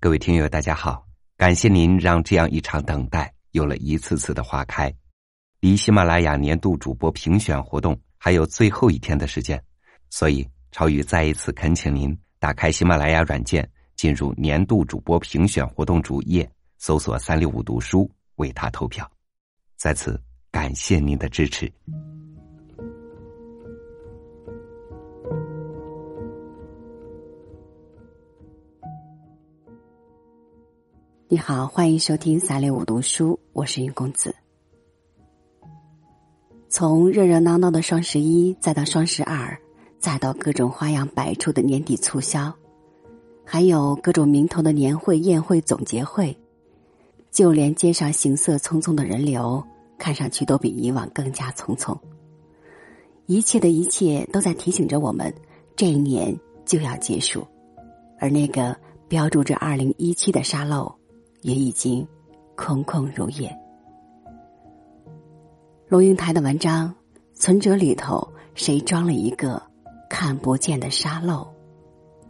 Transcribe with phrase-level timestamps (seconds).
[0.00, 1.04] 各位听友，大家好！
[1.36, 4.94] 感谢您让这样一场等待有了一次次的花开。
[5.58, 9.60] 离喜马拉雅年度主播评选活动还有最后一天的时间，
[10.08, 19.10] 所以超宇再一次恳请您打开喜马拉雅软件，进入年度主播评选活动主页，搜索“三六五读书”，为他投票。
[19.76, 20.22] 在此
[20.52, 21.68] 感谢您的支持。
[31.30, 34.34] 你好，欢迎收听三六五读书，我是云公子。
[36.70, 39.54] 从热热闹闹的双十一，再到双十二，
[39.98, 42.50] 再到各种花样百出的年底促销，
[43.44, 46.34] 还有各种名头的年会、宴会、总结会，
[47.30, 49.62] 就连街上行色匆匆的人流，
[49.98, 51.94] 看上去都比以往更加匆匆。
[53.26, 55.30] 一切的一切都在提醒着我们，
[55.76, 57.46] 这一年就要结束，
[58.18, 58.74] 而那个
[59.08, 60.90] 标注着二零一七的沙漏。
[61.42, 62.06] 也已经
[62.56, 63.50] 空空如也。
[65.88, 66.94] 龙应台的文章，
[67.34, 69.62] 存折里头谁装了一个
[70.10, 71.46] 看不见的沙漏？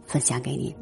[0.05, 0.75] 分享给你。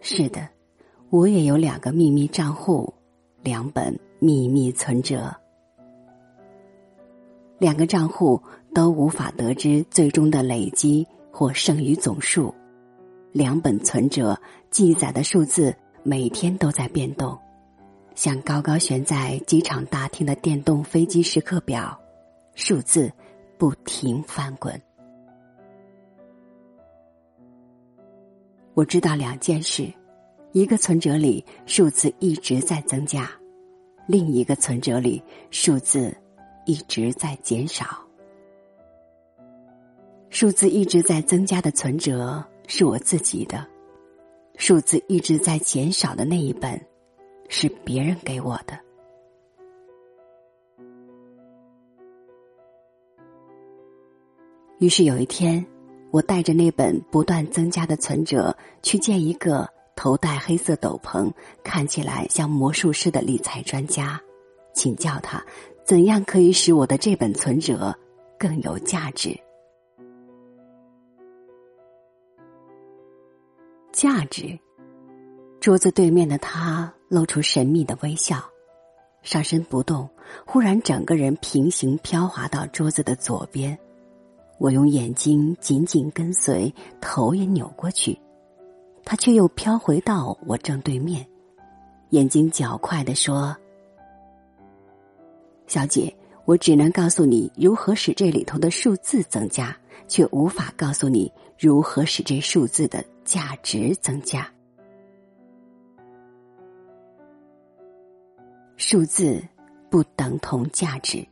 [0.00, 0.48] 是的，
[1.10, 2.92] 我也有两个秘密账户，
[3.42, 5.34] 两本秘密存折。
[7.58, 8.40] 两个账户
[8.74, 12.54] 都无法得知最终的累积或剩余总数，
[13.32, 14.40] 两本存折
[14.70, 17.38] 记载的数字每天都在变动，
[18.14, 22.00] 像高高悬在机场大厅的电动飞机时刻表，
[22.54, 23.12] 数字
[23.58, 24.80] 不停翻滚。
[28.74, 29.92] 我知道两件事。
[30.52, 33.30] 一个存折里数字一直在增加，
[34.08, 35.22] 另一个存折里
[35.52, 36.12] 数字
[36.66, 37.86] 一直在减少。
[40.28, 43.64] 数字一直在增加的存折是我自己的，
[44.56, 46.80] 数字一直在减少的那一本
[47.48, 48.76] 是别人给我的。
[54.80, 55.64] 于是有一天，
[56.10, 59.68] 我带着那本不断增加的存折去见一个。
[59.96, 61.30] 头戴黑色斗篷，
[61.62, 64.18] 看起来像魔术师的理财专家，
[64.72, 65.44] 请教他
[65.84, 67.94] 怎样可以使我的这本存折
[68.38, 69.38] 更有价值。
[73.92, 74.58] 价值。
[75.60, 78.42] 桌子对面的他露出神秘的微笑，
[79.20, 80.08] 上身不动，
[80.46, 83.78] 忽然整个人平行飘滑到桌子的左边。
[84.60, 88.16] 我用眼睛紧紧跟随，头也扭过去。
[89.02, 91.26] 他却又飘回到我正对面，
[92.10, 93.56] 眼睛较快的说
[95.66, 99.74] ：“小姐，我只能告诉你如何使这里头的数字增加，
[100.06, 104.46] 却无法告诉你如何使这数字的价值增加。
[108.76, 109.42] 数字
[109.88, 111.26] 不等同价值，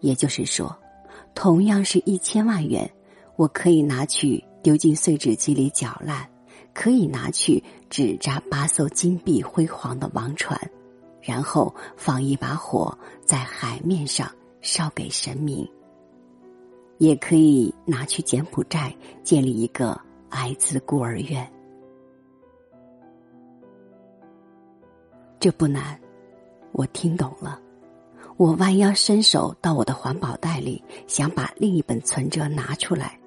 [0.00, 0.74] 也就是说，
[1.34, 2.90] 同样是一千万元，
[3.36, 6.28] 我可以拿去丢进碎纸机里搅烂。”
[6.74, 10.60] 可以拿去纸扎八艘金碧辉煌的王船，
[11.22, 14.28] 然后放一把火在海面上
[14.60, 15.64] 烧给神明。
[16.98, 18.92] 也可以拿去柬埔寨
[19.22, 19.96] 建立一个
[20.28, 21.48] 艾滋孤儿院。
[25.38, 25.96] 这不难，
[26.72, 27.60] 我听懂了。
[28.36, 33.18] 我弯腰伸手到我的环保袋里，想把另一本存折拿出来，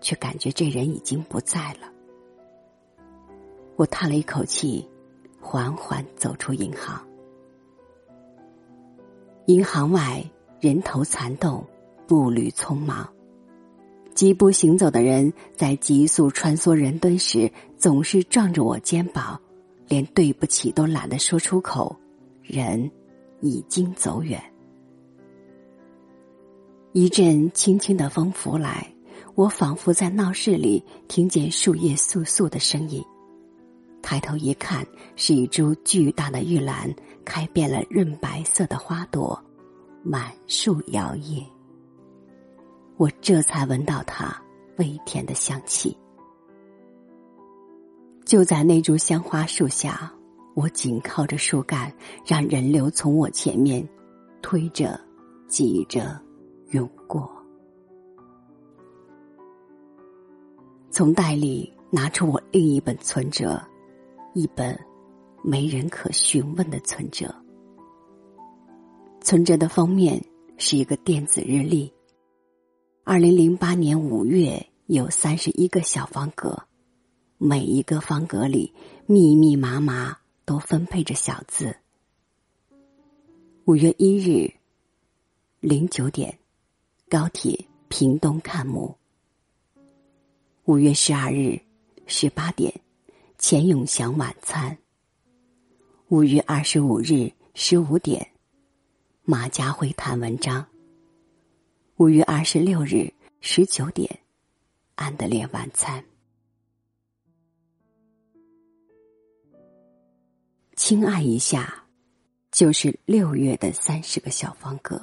[0.00, 1.88] 却感觉这人已经不在了。
[3.76, 4.88] 我叹了一口气，
[5.40, 7.00] 缓缓走出银行。
[9.46, 10.22] 银行外
[10.60, 11.64] 人头攒动，
[12.08, 13.08] 步履匆忙。
[14.14, 19.40] 疾步行走的人在急速穿梭人堆时，总是撞着我肩膀，
[19.86, 21.96] 连对不起都懒得说出口。
[22.42, 22.90] 人
[23.40, 24.42] 已经走远。
[26.92, 28.92] 一阵轻轻的风拂来，
[29.34, 33.04] 我仿佛在闹市里听见树叶簌簌的声音。
[34.02, 34.84] 抬头一看，
[35.14, 36.92] 是一株巨大的玉兰，
[37.24, 39.40] 开遍了润白色的花朵，
[40.02, 41.44] 满树摇曳。
[42.96, 44.34] 我这才闻到它
[44.78, 45.96] 微甜的香气。
[48.24, 50.12] 就在那株香花树下，
[50.54, 51.92] 我紧靠着树干，
[52.26, 53.86] 让人流从我前面
[54.42, 55.00] 推着、
[55.46, 56.20] 挤着、
[56.70, 57.30] 涌过。
[60.90, 63.62] 从袋里拿出我另一本存折，
[64.34, 64.78] 一本
[65.42, 67.32] 没人可询问的存折。
[69.20, 70.22] 存折的封面
[70.58, 71.92] 是一个电子日历。
[73.04, 76.60] 二零零八年五月有三十一个小方格，
[77.38, 78.72] 每一个方格里
[79.06, 80.16] 密密麻麻
[80.50, 81.76] 都分配着小字。
[83.66, 84.52] 五月一日
[85.60, 86.36] 零九点，
[87.08, 88.92] 高铁屏东看墓。
[90.64, 91.56] 五月十二日
[92.08, 92.74] 十八点，
[93.38, 94.76] 钱永祥晚餐。
[96.08, 98.32] 五月二十五日十五点，
[99.22, 100.66] 马家辉谈文章。
[101.98, 103.08] 五月二十六日
[103.40, 104.18] 十九点，
[104.96, 106.04] 安德烈晚餐。
[110.82, 111.84] 轻按一下，
[112.50, 114.98] 就是六月的三十个小方格，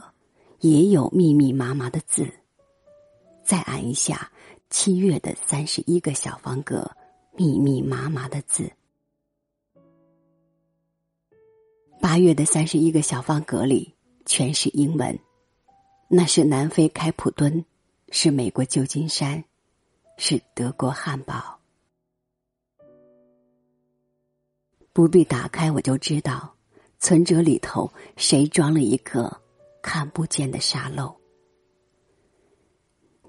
[0.62, 2.28] 也有密密麻麻的字。
[3.46, 4.32] 再按一下。
[4.72, 6.92] 七月的三十一个小方格，
[7.36, 8.72] 密密麻麻的字。
[12.02, 13.94] 八月的三十一个小方格里
[14.26, 15.18] 全是英文，
[16.08, 17.64] 那是南非开普敦，
[18.10, 19.44] 是美国旧金山，
[20.18, 21.57] 是德国汉堡。
[24.98, 26.56] 不必打开，我就知道，
[26.98, 29.32] 存折里头谁装了一个
[29.80, 31.16] 看不见的沙漏。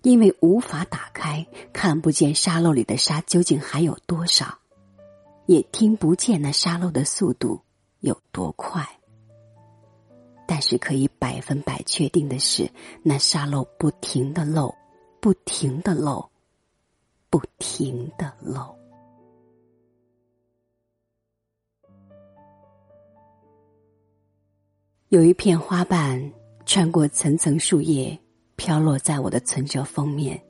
[0.02, 4.46] 因为无法打开，看不见沙漏里的沙究竟还有多少，
[5.44, 7.60] 也听不见那沙漏的速度
[8.00, 8.82] 有多快。
[10.46, 12.66] 但是可以百分百确定的是，
[13.02, 14.74] 那沙漏不停的漏，
[15.20, 16.30] 不停的漏，
[17.28, 18.74] 不停的漏。
[25.08, 26.32] 有一片花瓣
[26.66, 28.18] 穿过层层树叶。
[28.58, 30.42] 飘落在我的存折封面，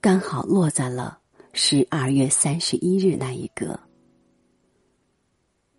[0.00, 1.16] 刚好落在了
[1.52, 3.78] 十二月三十一日那一个。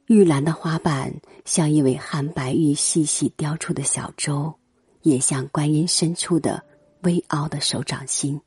[0.06, 4.54] 玉兰的花瓣像一尾汉白玉细细雕出的小舟，
[5.02, 6.64] 也像观音伸出的
[7.02, 8.40] 微凹的手掌心，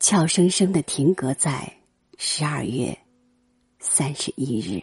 [0.00, 1.70] 俏生生的停格在
[2.16, 2.98] 十二月
[3.78, 4.82] 三十一日。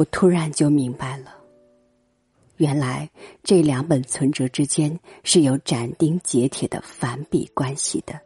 [0.00, 1.36] 我突然就明白了，
[2.56, 3.06] 原来
[3.42, 8.18] 这两本存折之间是有斩钉截铁的反比关系的。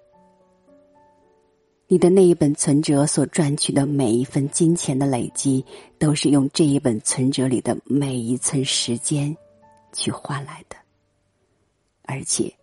[1.88, 5.64] 你的那一本存折所赚取的每一分金钱的累积，
[5.98, 9.36] 都是用这一本存折里的每一寸时间
[9.92, 10.76] 去换来的。
[12.04, 12.54] 而且，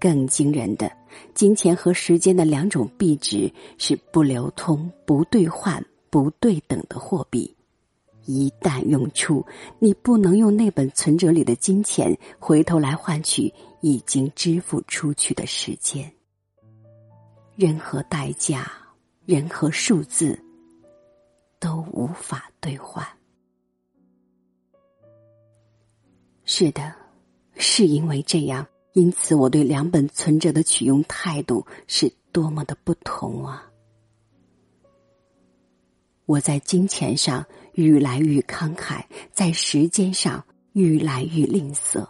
[0.00, 0.90] 更惊人的，
[1.34, 3.48] 金钱和时间的两种币值
[3.78, 5.80] 是不流通、不兑换、
[6.10, 7.55] 不对等的货币。
[8.26, 9.44] 一旦用出，
[9.78, 16.12] 你不能用那本存折里的金钱回头来换取已经支付出去的时间。
[17.54, 18.70] 任何代价，
[19.24, 20.38] 任何数字，
[21.60, 23.06] 都无法兑换。
[26.44, 26.92] 是的，
[27.54, 33.70] 是因为这样，因此我对两本存折的取用态度是多么的不同啊！
[36.26, 37.46] 我在金钱上。
[37.76, 40.42] 愈来愈慷慨，在时间上
[40.72, 42.06] 愈来愈吝啬。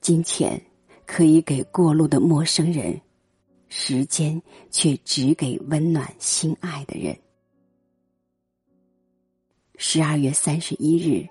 [0.00, 0.60] 金钱
[1.06, 3.00] 可以给过路的陌生人，
[3.68, 7.16] 时间却只给温暖心爱的人。
[9.76, 11.28] 十二月三十一日，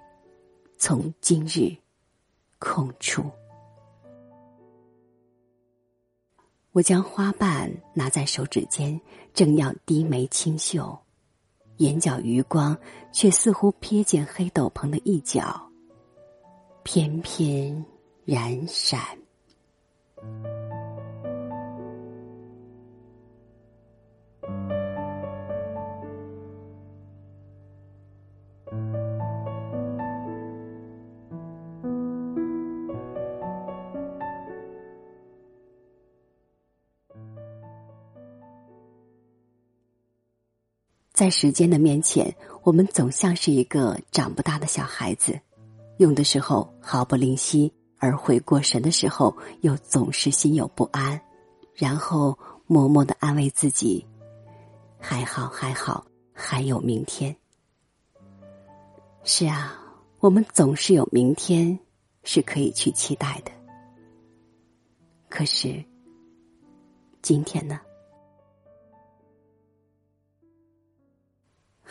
[0.77, 1.75] 从今日
[2.58, 3.29] 空出。
[6.72, 9.00] 我将花瓣拿在手指间，
[9.34, 10.98] 正要低眉轻嗅。
[11.79, 12.77] 眼角余光，
[13.12, 15.62] 却似乎瞥见黑斗篷的一角，
[16.83, 17.86] 翩翩
[18.24, 19.01] 燃闪。
[41.20, 42.34] 在时间的面前，
[42.64, 45.38] 我们总像是一个长不大的小孩子，
[45.98, 51.20] 用的时候毫不吝惜，而回过神的时候又总是心有不安，
[51.76, 54.08] 然后默默的安慰自己
[54.98, 57.36] ：“还好，还好，还有明天。”
[59.26, 59.78] 是啊，
[60.22, 61.78] 我们总是有明天，
[62.24, 63.52] 是可以去期待的。
[65.28, 65.84] 可是，
[67.22, 67.78] 今天呢？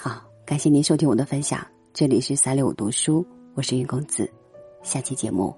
[0.01, 1.67] 好，感谢您收听我的分享。
[1.93, 4.33] 这里是三六五读书，我是云公子，
[4.81, 5.53] 下期节目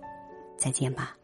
[0.57, 1.15] 再见吧。